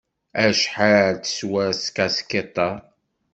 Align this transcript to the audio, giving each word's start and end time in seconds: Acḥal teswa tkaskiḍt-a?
Acḥal 0.45 1.09
teswa 1.21 1.63
tkaskiḍt-a? 1.83 2.69